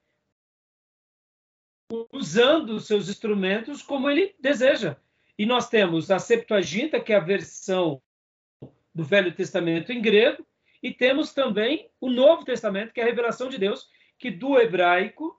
Usando 2.12 2.70
os 2.70 2.86
seus 2.86 3.08
instrumentos 3.08 3.82
como 3.82 4.10
ele 4.10 4.34
deseja. 4.38 4.96
E 5.38 5.46
nós 5.46 5.68
temos 5.68 6.10
a 6.10 6.18
Septuaginta, 6.18 7.00
que 7.00 7.12
é 7.12 7.16
a 7.16 7.20
versão 7.20 8.02
do 8.94 9.04
Velho 9.04 9.34
Testamento 9.34 9.92
em 9.92 10.00
grego, 10.00 10.46
e 10.82 10.92
temos 10.92 11.32
também 11.32 11.90
o 12.00 12.10
Novo 12.10 12.44
Testamento, 12.44 12.92
que 12.92 13.00
é 13.00 13.02
a 13.02 13.06
revelação 13.06 13.48
de 13.48 13.58
Deus, 13.58 13.88
que 14.18 14.30
do 14.30 14.58
hebraico 14.58 15.38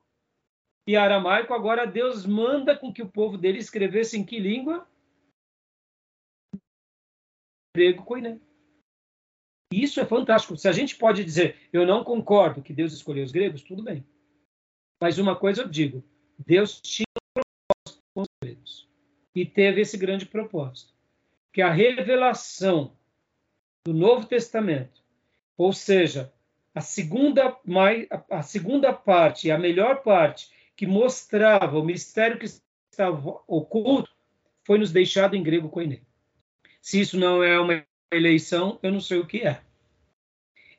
e 0.88 0.96
aramaico, 0.96 1.54
agora 1.54 1.86
Deus 1.86 2.26
manda 2.26 2.78
com 2.78 2.94
que 2.94 3.02
o 3.02 3.10
povo 3.10 3.38
dele 3.38 3.60
escrevesse 3.60 4.18
em 4.18 4.26
que 4.26 4.40
língua? 4.40 4.90
Grego 7.76 8.06
koiné. 8.06 8.40
Isso 9.72 10.00
é 10.00 10.06
fantástico. 10.06 10.56
Se 10.56 10.68
a 10.68 10.72
gente 10.72 10.96
pode 10.96 11.24
dizer, 11.24 11.58
eu 11.74 11.86
não 11.86 12.04
concordo 12.04 12.62
que 12.62 12.74
Deus 12.74 12.94
escolheu 12.94 13.24
os 13.24 13.32
gregos, 13.32 13.64
tudo 13.64 13.84
bem. 13.84 14.06
Mas 15.00 15.18
uma 15.18 15.36
coisa 15.36 15.64
eu 15.64 15.68
digo, 15.68 16.04
Deus 16.40 16.80
tinha 16.82 17.06
um 17.20 17.42
propósito 17.42 18.04
com 18.14 18.22
os 18.22 18.28
gregos 18.42 18.90
e 19.36 19.46
teve 19.46 19.82
esse 19.82 19.98
grande 19.98 20.26
propósito, 20.26 20.94
que 21.54 21.62
a 21.62 21.72
revelação 21.72 22.96
do 23.86 23.94
Novo 23.94 24.26
Testamento, 24.26 25.02
ou 25.56 25.72
seja, 25.72 26.34
a 26.74 26.82
segunda, 26.82 27.58
a 28.30 28.44
segunda 28.44 28.94
parte, 28.94 29.52
a 29.52 29.58
melhor 29.58 30.02
parte, 30.02 30.50
que 30.76 30.86
mostrava 30.86 31.78
o 31.80 31.84
mistério 31.84 32.38
que 32.38 32.46
estava 32.46 33.42
oculto, 33.48 34.12
foi 34.64 34.78
nos 34.78 34.92
deixado 34.92 35.36
em 35.36 35.44
grego 35.44 35.70
koiné. 35.70 36.02
Se 36.82 37.00
isso 37.00 37.18
não 37.18 37.44
é 37.44 37.60
uma 37.60 37.86
eleição, 38.12 38.80
eu 38.82 38.92
não 38.92 39.02
sei 39.02 39.20
o 39.20 39.26
que 39.26 39.42
é. 39.42 39.62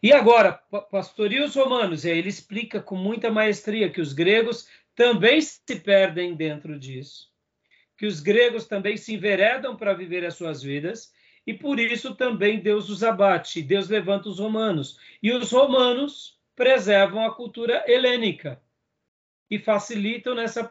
E 0.02 0.12
agora, 0.12 0.52
pastorios 0.90 1.54
romanos, 1.56 2.04
ele 2.04 2.28
explica 2.28 2.80
com 2.80 2.96
muita 2.96 3.30
maestria 3.30 3.90
que 3.90 4.00
os 4.00 4.12
gregos 4.12 4.68
também 4.94 5.40
se 5.40 5.80
perdem 5.80 6.34
dentro 6.34 6.78
disso 6.78 7.28
que 7.98 8.06
os 8.06 8.20
gregos 8.20 8.66
também 8.66 8.96
se 8.96 9.14
enveredam 9.14 9.76
para 9.76 9.92
viver 9.92 10.24
as 10.24 10.34
suas 10.34 10.62
vidas, 10.62 11.12
e 11.44 11.52
por 11.52 11.80
isso 11.80 12.14
também 12.14 12.60
Deus 12.60 12.88
os 12.88 13.02
abate, 13.02 13.60
Deus 13.60 13.88
levanta 13.88 14.28
os 14.28 14.38
romanos. 14.38 14.98
E 15.20 15.32
os 15.32 15.50
romanos 15.50 16.38
preservam 16.54 17.26
a 17.26 17.34
cultura 17.34 17.84
helênica. 17.86 18.62
e 19.50 19.58
facilitam 19.58 20.34
nessa 20.34 20.70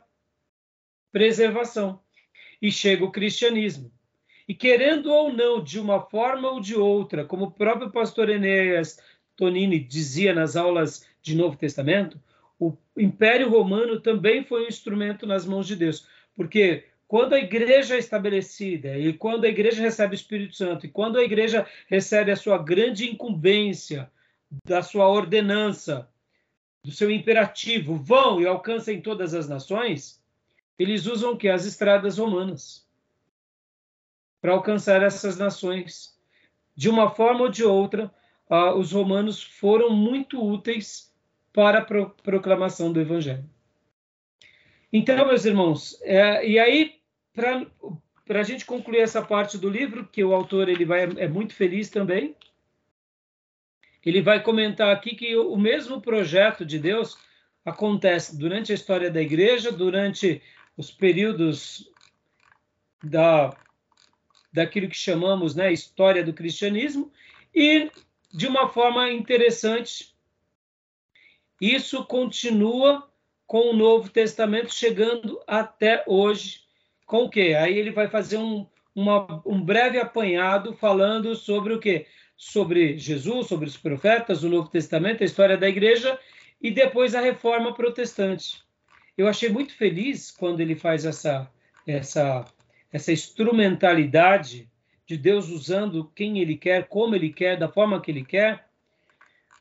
preservação. 1.12 2.00
E 2.62 2.72
chega 2.72 3.04
o 3.04 3.12
cristianismo. 3.12 3.92
E 4.48 4.56
querendo 4.56 5.12
ou 5.12 5.34
não, 5.34 5.62
de 5.62 5.80
uma 5.80 6.00
forma 6.00 6.50
ou 6.50 6.62
de 6.62 6.76
outra, 6.76 7.26
como 7.26 7.46
o 7.46 7.52
próprio 7.52 7.92
pastor 7.92 8.30
Enéas 8.30 8.98
Tonini 9.36 9.78
dizia 9.78 10.34
nas 10.34 10.56
aulas 10.56 11.06
de 11.22 11.36
Novo 11.36 11.58
Testamento, 11.58 12.20
o 12.58 12.76
Império 12.98 13.50
Romano 13.50 14.00
também 14.00 14.44
foi 14.44 14.64
um 14.64 14.68
instrumento 14.68 15.28
nas 15.28 15.46
mãos 15.46 15.68
de 15.68 15.76
Deus, 15.76 16.08
porque 16.36 16.86
quando 17.08 17.34
a 17.34 17.40
igreja 17.40 17.96
é 17.96 18.00
estabelecida 18.00 18.98
e 18.98 19.14
quando 19.14 19.44
a 19.44 19.50
igreja 19.50 19.82
recebe 19.82 20.14
o 20.14 20.16
Espírito 20.16 20.56
Santo 20.56 20.86
e 20.86 20.90
quando 20.90 21.18
a 21.18 21.24
igreja 21.24 21.68
recebe 21.88 22.32
a 22.32 22.36
sua 22.36 22.58
grande 22.58 23.10
incumbência 23.10 24.10
da 24.66 24.82
sua 24.82 25.10
ordenança, 25.10 26.10
do 26.84 26.92
seu 26.92 27.12
imperativo, 27.12 27.96
vão 27.96 28.42
e 28.42 28.48
alcancem 28.48 29.02
todas 29.02 29.34
as 29.34 29.48
nações, 29.48 30.24
eles 30.80 31.06
usam 31.06 31.36
que 31.36 31.50
as 31.50 31.66
estradas 31.66 32.18
romanas 32.18 32.87
para 34.42 34.54
alcançar 34.54 35.02
essas 35.02 35.38
nações. 35.38 36.16
De 36.76 36.90
uma 36.90 37.10
forma 37.10 37.42
ou 37.42 37.50
de 37.50 37.64
outra, 37.64 38.14
uh, 38.50 38.78
os 38.78 38.92
romanos 38.92 39.42
foram 39.42 39.90
muito 39.90 40.44
úteis 40.44 41.14
para 41.52 41.80
a 41.80 41.86
pro 41.86 42.10
proclamação 42.22 42.92
do 42.92 43.02
evangelho. 43.02 43.50
Então, 44.94 45.26
meus 45.26 45.44
irmãos, 45.44 46.00
é, 46.04 46.48
e 46.48 46.58
aí, 46.58 46.96
para 47.34 48.40
a 48.40 48.44
gente 48.44 48.66
concluir 48.66 49.00
essa 49.00 49.22
parte 49.22 49.58
do 49.58 49.70
livro, 49.70 50.08
que 50.08 50.24
o 50.24 50.34
autor 50.34 50.70
ele 50.70 50.86
vai, 50.86 51.04
é 51.04 51.28
muito 51.28 51.54
feliz 51.54 51.90
também, 51.90 52.36
ele 54.06 54.22
vai 54.22 54.42
comentar 54.42 54.96
aqui 54.96 55.16
que 55.16 55.36
o 55.36 55.58
mesmo 55.58 56.00
projeto 56.00 56.66
de 56.66 56.80
Deus 56.80 57.18
acontece 57.66 58.38
durante 58.38 58.72
a 58.72 58.76
história 58.76 59.12
da 59.12 59.22
igreja, 59.22 59.72
durante 59.72 60.42
os 60.78 60.90
períodos 60.90 61.92
da 63.04 63.54
daquilo 64.58 64.90
que 64.90 64.98
chamamos, 64.98 65.56
né, 65.56 65.72
história 65.72 66.24
do 66.24 66.34
cristianismo 66.34 67.12
e 67.54 67.92
de 68.34 68.48
uma 68.48 68.68
forma 68.68 69.12
interessante 69.12 70.16
isso 71.62 72.04
continua 72.06 73.08
com 73.46 73.70
o 73.70 73.76
Novo 73.76 74.10
Testamento 74.10 74.74
chegando 74.74 75.40
até 75.48 76.04
hoje. 76.08 76.62
Com 77.06 77.24
o 77.24 77.30
quê? 77.30 77.56
Aí 77.58 77.78
ele 77.78 77.92
vai 77.92 78.08
fazer 78.08 78.38
um, 78.38 78.68
uma, 78.96 79.42
um 79.46 79.62
breve 79.62 80.00
apanhado 80.00 80.74
falando 80.74 81.36
sobre 81.36 81.74
o 81.74 81.80
quê? 81.80 82.08
Sobre 82.36 82.98
Jesus, 82.98 83.48
sobre 83.48 83.68
os 83.68 83.78
profetas, 83.78 84.44
o 84.44 84.50
Novo 84.50 84.70
Testamento, 84.70 85.22
a 85.22 85.26
história 85.26 85.58
da 85.58 85.70
igreja 85.70 86.20
e 86.62 86.72
depois 86.72 87.14
a 87.14 87.22
reforma 87.22 87.74
protestante. 87.74 88.62
Eu 89.16 89.28
achei 89.28 89.50
muito 89.50 89.74
feliz 89.76 90.32
quando 90.32 90.60
ele 90.62 90.76
faz 90.76 91.06
essa, 91.06 91.50
essa, 91.88 92.46
essa 92.92 93.12
instrumentalidade 93.12 94.70
de 95.06 95.18
Deus 95.18 95.50
usando 95.50 96.12
quem 96.14 96.40
ele 96.40 96.58
quer, 96.58 96.88
como 96.88 97.16
ele 97.16 97.32
quer, 97.32 97.58
da 97.58 97.70
forma 97.70 98.02
que 98.02 98.12
ele 98.12 98.26
quer, 98.26 98.68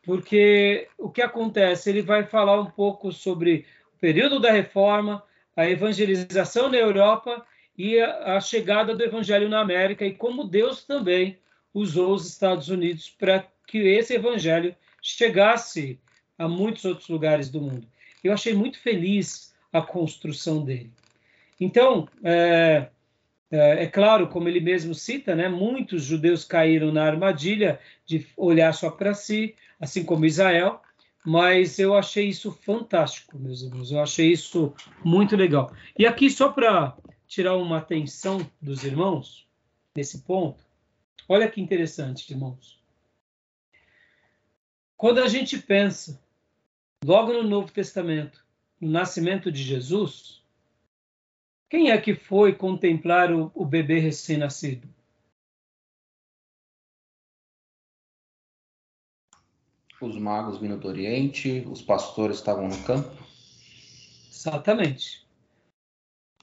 porque 0.03 0.89
o 0.97 1.11
que 1.11 1.21
acontece? 1.21 1.91
Ele 1.91 2.03
vai 2.03 2.25
falar 2.25 2.61
um 2.61 2.71
pouco 2.71 3.13
sobre 3.13 3.67
o 3.97 3.99
período 3.99 4.39
da 4.39 4.53
reforma, 4.53 5.23
a 5.57 5.69
evangelização 5.69 6.71
na 6.71 6.77
Europa 6.77 7.45
e 7.77 7.99
a, 8.01 8.41
chegada 8.41 8.95
do 8.95 9.03
evangelho 9.03 9.49
na 9.49 9.61
América 9.61 10.07
e 10.07 10.15
como 10.15 10.45
Deus 10.45 10.85
também 10.85 11.39
usou 11.75 12.15
os 12.15 12.27
Estados 12.27 12.69
Unidos 12.69 13.11
para 13.11 13.47
que 13.67 13.79
esse 13.79 14.15
evangelho 14.15 14.75
chegasse 15.03 15.99
a 16.39 16.49
muitos 16.49 16.85
outros 16.85 17.09
lugares 17.09 17.51
do 17.51 17.61
mundo. 17.61 17.87
Eu 18.23 18.33
achei 18.33 18.55
muito 18.55 18.79
feliz 18.81 19.55
a 19.73 19.83
construção 19.83 20.65
dele. 20.65 20.91
Então, 21.61 22.09
é, 22.23 22.89
é, 23.51 23.85
é, 23.85 23.87
claro, 23.87 24.29
como 24.29 24.49
ele 24.49 24.61
mesmo 24.61 24.95
cita, 24.95 25.35
né, 25.35 25.49
muitos 25.49 26.03
judeus 26.03 26.45
caíram 26.45 26.93
na 26.93 27.05
armadilha 27.05 27.79
de 28.05 28.27
olhar 28.37 28.73
só 28.73 28.91
para 28.91 29.15
si, 29.15 29.55
assim 29.81 30.05
como 30.05 30.27
Israel, 30.27 30.81
mas 31.25 31.79
eu 31.79 31.97
achei 31.97 32.29
isso 32.29 32.53
fantástico, 32.53 33.39
meus 33.39 33.63
irmãos, 33.63 33.91
eu 33.91 34.01
achei 34.01 34.33
isso 34.33 34.75
muito 35.05 35.37
legal. 35.37 35.73
E 35.99 36.07
aqui, 36.07 36.31
só 36.31 36.51
para 36.51 36.97
tirar 37.27 37.57
uma 37.57 37.79
atenção 37.79 38.49
dos 38.61 38.85
irmãos, 38.85 39.47
nesse 39.95 40.21
ponto, 40.23 40.63
olha 41.29 41.51
que 41.51 41.61
interessante, 41.61 42.33
irmãos. 42.33 42.81
Quando 44.97 45.21
a 45.21 45.29
gente 45.29 45.59
pensa, 45.59 46.21
logo 47.05 47.33
no 47.33 47.43
Novo 47.43 47.71
Testamento, 47.71 48.45
no 48.81 48.89
nascimento 48.89 49.51
de 49.53 49.63
Jesus, 49.63 50.43
quem 51.69 51.91
é 51.91 52.01
que 52.01 52.15
foi 52.15 52.55
contemplar 52.55 53.33
o, 53.33 53.51
o 53.55 53.65
bebê 53.65 53.99
recém-nascido? 53.99 54.89
Os 60.01 60.17
magos 60.19 60.59
vindo 60.59 60.79
do 60.79 60.89
Oriente, 60.89 61.67
os 61.71 61.81
pastores 61.81 62.37
estavam 62.37 62.69
no 62.69 62.85
campo. 62.85 63.11
Exatamente. 64.31 65.27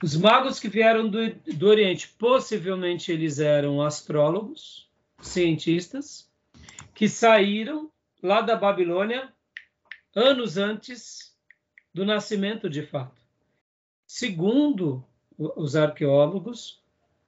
Os 0.01 0.17
magos 0.17 0.59
que 0.59 0.67
vieram 0.67 1.07
do, 1.07 1.33
do 1.33 1.67
Oriente, 1.67 2.09
possivelmente 2.17 3.11
eles 3.11 3.39
eram 3.39 3.81
astrólogos, 3.81 4.89
cientistas, 5.21 6.29
que 6.93 7.07
saíram 7.07 7.89
lá 8.21 8.41
da 8.41 8.55
Babilônia 8.55 9.31
anos 10.13 10.57
antes 10.57 11.33
do 11.93 12.03
nascimento 12.03 12.69
de 12.69 12.85
fato. 12.85 13.21
Segundo 14.05 15.05
os 15.37 15.75
arqueólogos, 15.75 16.81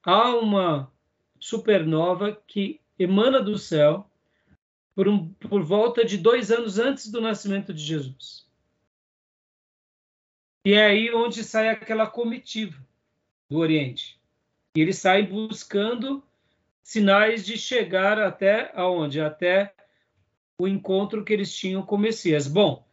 há 0.03 0.35
uma 0.35 0.91
supernova 1.39 2.35
que 2.47 2.81
emana 2.97 3.41
do 3.41 3.57
céu 3.57 4.09
por, 4.93 5.07
um, 5.07 5.33
por 5.33 5.61
volta 5.61 6.05
de 6.05 6.17
dois 6.17 6.51
anos 6.51 6.79
antes 6.79 7.11
do 7.11 7.19
nascimento 7.19 7.73
de 7.73 7.83
Jesus. 7.83 8.45
E 10.65 10.73
é 10.73 10.85
aí 10.85 11.13
onde 11.13 11.43
sai 11.43 11.69
aquela 11.69 12.07
comitiva 12.07 12.75
do 13.49 13.59
Oriente. 13.59 14.19
E 14.75 14.81
eles 14.81 14.97
saem 14.97 15.25
buscando 15.25 16.23
sinais 16.81 17.45
de 17.45 17.57
chegar 17.57 18.19
até 18.19 18.71
aonde? 18.75 19.21
Até 19.21 19.73
o 20.59 20.67
encontro 20.67 21.23
que 21.23 21.33
eles 21.33 21.55
tinham 21.55 21.85
com 21.85 21.95
o 21.95 21.99
Messias. 21.99 22.47
Bom, 22.47 22.85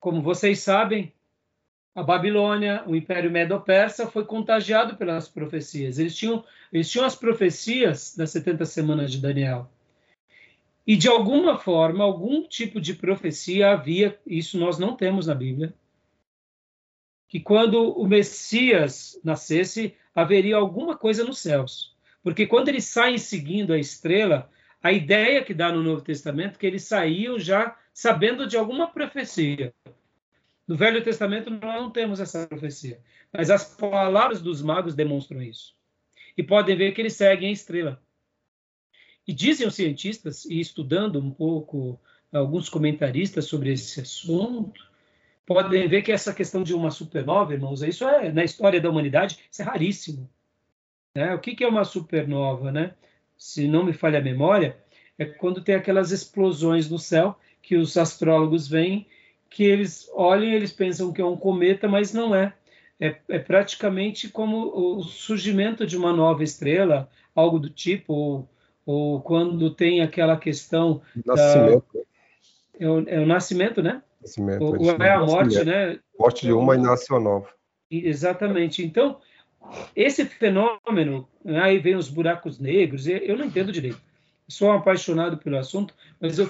como 0.00 0.22
vocês 0.22 0.60
sabem, 0.60 1.13
a 1.94 2.02
Babilônia, 2.02 2.82
o 2.86 2.96
Império 2.96 3.30
Medo-Persa, 3.30 4.10
foi 4.10 4.24
contagiado 4.24 4.96
pelas 4.96 5.28
profecias. 5.28 5.98
Eles 5.98 6.16
tinham, 6.16 6.44
eles 6.72 6.90
tinham 6.90 7.06
as 7.06 7.14
profecias 7.14 8.16
das 8.16 8.30
70 8.30 8.64
semanas 8.64 9.12
de 9.12 9.20
Daniel. 9.20 9.70
E, 10.86 10.96
de 10.96 11.08
alguma 11.08 11.56
forma, 11.56 12.02
algum 12.04 12.42
tipo 12.42 12.80
de 12.80 12.94
profecia 12.94 13.70
havia, 13.70 14.18
isso 14.26 14.58
nós 14.58 14.78
não 14.78 14.96
temos 14.96 15.26
na 15.26 15.34
Bíblia, 15.34 15.72
que 17.28 17.40
quando 17.40 17.90
o 17.98 18.06
Messias 18.06 19.18
nascesse, 19.24 19.94
haveria 20.14 20.56
alguma 20.56 20.96
coisa 20.96 21.24
nos 21.24 21.38
céus. 21.38 21.94
Porque 22.22 22.46
quando 22.46 22.68
eles 22.68 22.84
saem 22.84 23.18
seguindo 23.18 23.72
a 23.72 23.78
estrela, 23.78 24.50
a 24.82 24.92
ideia 24.92 25.42
que 25.42 25.54
dá 25.54 25.72
no 25.72 25.82
Novo 25.82 26.02
Testamento 26.02 26.56
é 26.56 26.58
que 26.58 26.66
eles 26.66 26.84
saíam 26.84 27.38
já 27.38 27.76
sabendo 27.92 28.46
de 28.46 28.56
alguma 28.56 28.88
profecia. 28.88 29.72
No 30.66 30.76
Velho 30.76 31.02
Testamento 31.04 31.50
nós 31.50 31.60
não 31.62 31.90
temos 31.90 32.20
essa 32.20 32.46
profecia, 32.46 33.00
mas 33.32 33.50
as 33.50 33.74
palavras 33.76 34.40
dos 34.40 34.62
magos 34.62 34.94
demonstram 34.94 35.42
isso. 35.42 35.74
E 36.36 36.42
podem 36.42 36.76
ver 36.76 36.92
que 36.92 37.00
eles 37.00 37.12
seguem 37.12 37.50
a 37.50 37.52
estrela. 37.52 38.02
E 39.26 39.32
dizem 39.32 39.66
os 39.66 39.74
cientistas, 39.74 40.44
e 40.44 40.60
estudando 40.60 41.18
um 41.18 41.30
pouco 41.30 42.00
alguns 42.32 42.68
comentaristas 42.68 43.44
sobre 43.44 43.72
esse 43.72 44.00
assunto, 44.00 44.82
podem 45.46 45.86
ver 45.88 46.02
que 46.02 46.12
essa 46.12 46.32
questão 46.32 46.62
de 46.62 46.74
uma 46.74 46.90
supernova, 46.90 47.52
irmãos, 47.52 47.82
isso 47.82 48.06
é 48.08 48.32
na 48.32 48.44
história 48.44 48.80
da 48.80 48.90
humanidade, 48.90 49.38
isso 49.50 49.62
é 49.62 49.64
raríssimo. 49.64 50.28
Né? 51.14 51.34
O 51.34 51.38
que, 51.38 51.54
que 51.54 51.64
é 51.64 51.68
uma 51.68 51.84
supernova, 51.84 52.72
né? 52.72 52.94
Se 53.36 53.68
não 53.68 53.84
me 53.84 53.92
falha 53.92 54.18
a 54.18 54.22
memória, 54.22 54.76
é 55.18 55.24
quando 55.24 55.62
tem 55.62 55.74
aquelas 55.74 56.10
explosões 56.10 56.90
no 56.90 56.98
céu 56.98 57.38
que 57.62 57.76
os 57.76 57.96
astrólogos 57.96 58.66
veem 58.66 59.06
que 59.48 59.64
eles 59.64 60.10
olham 60.12 60.44
e 60.44 60.54
eles 60.54 60.72
pensam 60.72 61.12
que 61.12 61.20
é 61.20 61.24
um 61.24 61.36
cometa, 61.36 61.88
mas 61.88 62.12
não 62.12 62.34
é. 62.34 62.52
É, 63.00 63.16
é, 63.28 63.38
praticamente 63.38 64.28
como 64.28 64.96
o 64.96 65.02
surgimento 65.02 65.86
de 65.86 65.96
uma 65.96 66.12
nova 66.12 66.44
estrela, 66.44 67.10
algo 67.34 67.58
do 67.58 67.68
tipo, 67.68 68.12
ou, 68.12 68.48
ou 68.86 69.20
quando 69.20 69.70
tem 69.70 70.00
aquela 70.00 70.36
questão. 70.36 71.02
Nascimento. 71.24 71.84
Da, 71.92 72.00
é, 72.80 72.88
o, 72.88 73.08
é, 73.08 73.20
o, 73.20 73.26
nascimento, 73.26 73.82
né? 73.82 74.02
Nascimento. 74.20 74.64
Ou, 74.64 74.90
é 74.90 75.10
a 75.10 75.20
morte, 75.20 75.64
né? 75.64 75.98
Morte 76.18 76.46
de 76.46 76.52
uma 76.52 76.74
e 76.74 76.78
nasce 76.78 77.12
uma 77.12 77.20
nova. 77.20 77.48
Exatamente. 77.90 78.84
Então, 78.84 79.18
esse 79.94 80.24
fenômeno, 80.24 81.28
né, 81.44 81.60
aí 81.60 81.78
vem 81.78 81.96
os 81.96 82.08
buracos 82.08 82.58
negros, 82.58 83.06
eu 83.06 83.36
não 83.36 83.46
entendo 83.46 83.72
direito. 83.72 84.00
Sou 84.48 84.70
apaixonado 84.70 85.38
pelo 85.38 85.58
assunto, 85.58 85.94
mas 86.20 86.38
eu 86.38 86.48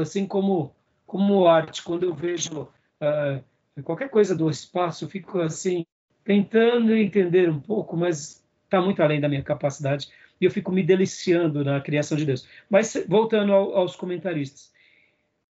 assim 0.00 0.26
como 0.26 0.74
como 1.10 1.48
arte, 1.48 1.82
quando 1.82 2.04
eu 2.04 2.14
vejo 2.14 2.62
uh, 2.62 3.82
qualquer 3.82 4.08
coisa 4.08 4.32
do 4.32 4.48
espaço, 4.48 5.04
eu 5.04 5.08
fico 5.08 5.40
assim, 5.40 5.84
tentando 6.22 6.94
entender 6.94 7.50
um 7.50 7.58
pouco, 7.58 7.96
mas 7.96 8.46
está 8.62 8.80
muito 8.80 9.02
além 9.02 9.20
da 9.20 9.28
minha 9.28 9.42
capacidade 9.42 10.08
e 10.40 10.44
eu 10.44 10.52
fico 10.52 10.70
me 10.70 10.84
deliciando 10.84 11.64
na 11.64 11.80
criação 11.80 12.16
de 12.16 12.24
Deus. 12.24 12.46
Mas 12.70 13.04
voltando 13.08 13.52
ao, 13.52 13.76
aos 13.76 13.96
comentaristas. 13.96 14.72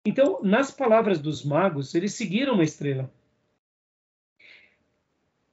Então, 0.05 0.41
nas 0.43 0.71
palavras 0.71 1.19
dos 1.21 1.43
magos, 1.43 1.95
eles 1.95 2.13
seguiram 2.13 2.53
uma 2.53 2.63
estrela. 2.63 3.11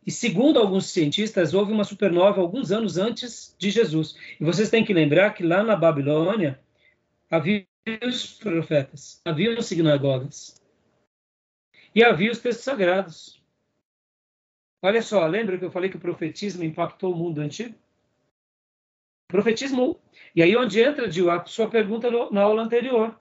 E 0.06 0.12
segundo 0.12 0.60
alguns 0.60 0.88
cientistas, 0.88 1.54
houve 1.54 1.72
uma 1.72 1.86
supernova 1.86 2.42
alguns 2.42 2.74
anos 2.74 2.98
antes 2.98 3.56
de 3.58 3.72
Jesus. 3.72 4.18
E 4.38 4.44
vocês 4.44 4.70
têm 4.70 4.84
que 4.84 4.94
lembrar 4.94 5.34
que 5.34 5.44
lá 5.44 5.64
na 5.64 5.78
Babilônia 5.78 6.60
havia 7.32 7.66
os 8.06 8.34
profetas, 8.34 9.22
havia 9.26 9.58
os 9.58 9.66
sinagogas 9.66 10.62
e 11.94 12.04
havia 12.04 12.32
os 12.32 12.40
textos 12.40 12.64
sagrados. 12.64 13.44
Olha 14.82 15.02
só, 15.02 15.26
lembra 15.26 15.58
que 15.58 15.66
eu 15.66 15.72
falei 15.72 15.90
que 15.90 15.98
o 15.98 16.00
profetismo 16.00 16.64
impactou 16.64 17.14
o 17.14 17.16
mundo 17.16 17.40
antigo? 17.40 17.76
Profetismo. 19.28 20.00
E 20.36 20.44
aí 20.44 20.56
onde 20.56 20.82
entra, 20.82 21.10
Gil, 21.12 21.32
a 21.32 21.44
sua 21.46 21.70
pergunta 21.70 22.10
na 22.32 22.42
aula 22.42 22.62
anterior. 22.62 23.20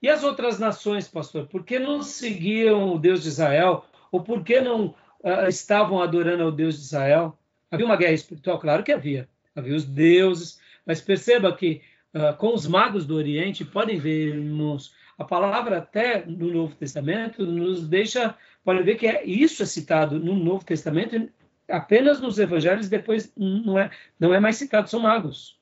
E 0.00 0.08
as 0.08 0.22
outras 0.22 0.58
nações, 0.58 1.08
pastor? 1.08 1.46
Por 1.46 1.64
que 1.64 1.78
não 1.78 2.02
seguiam 2.02 2.94
o 2.94 2.98
Deus 2.98 3.22
de 3.22 3.28
Israel? 3.28 3.84
Ou 4.10 4.22
por 4.22 4.42
que 4.42 4.60
não 4.60 4.94
uh, 5.20 5.48
estavam 5.48 6.00
adorando 6.00 6.42
ao 6.42 6.52
Deus 6.52 6.76
de 6.76 6.82
Israel. 6.82 7.38
Havia 7.70 7.86
uma 7.86 7.96
guerra 7.96 8.12
espiritual? 8.12 8.58
Claro 8.58 8.82
que 8.82 8.92
havia. 8.92 9.28
Havia 9.54 9.74
os 9.74 9.84
deuses, 9.84 10.60
mas 10.86 11.00
perceba 11.00 11.54
que 11.54 11.82
uh, 12.14 12.36
com 12.36 12.54
os 12.54 12.66
magos 12.66 13.06
do 13.06 13.14
Oriente, 13.14 13.64
podem 13.64 13.98
vermos, 13.98 14.94
a 15.18 15.24
palavra 15.24 15.78
até 15.78 16.24
no 16.24 16.52
Novo 16.52 16.74
Testamento 16.74 17.44
nos 17.44 17.86
deixa, 17.88 18.34
pode 18.64 18.82
ver 18.82 18.96
que 18.96 19.06
é, 19.06 19.24
isso 19.24 19.62
é 19.62 19.66
citado 19.66 20.18
no 20.18 20.34
Novo 20.34 20.64
Testamento 20.64 21.28
apenas 21.68 22.20
nos 22.20 22.38
evangelhos, 22.38 22.88
depois 22.88 23.32
não 23.36 23.78
é, 23.78 23.90
não 24.18 24.32
é 24.32 24.40
mais 24.40 24.56
citado, 24.56 24.88
são 24.88 25.00
magos. 25.00 25.58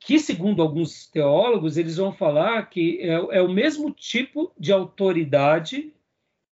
Que, 0.00 0.18
segundo 0.18 0.62
alguns 0.62 1.08
teólogos, 1.08 1.76
eles 1.76 1.96
vão 1.96 2.12
falar 2.12 2.68
que 2.70 3.00
é, 3.00 3.38
é 3.38 3.42
o 3.42 3.48
mesmo 3.48 3.90
tipo 3.90 4.52
de 4.56 4.72
autoridade 4.72 5.92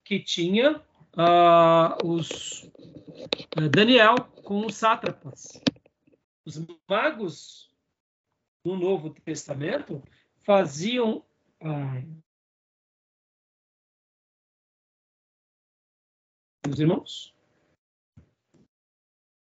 que 0.04 0.20
tinha 0.20 0.80
uh, 1.16 2.06
os 2.06 2.70
uh, 3.58 3.68
Daniel 3.68 4.14
com 4.44 4.64
os 4.64 4.76
sátrapas. 4.76 5.60
Os 6.44 6.64
magos 6.88 7.71
no 8.64 8.76
Novo 8.76 9.10
Testamento 9.10 10.02
faziam 10.42 11.24
meus 16.66 16.78
irmãos, 16.78 17.34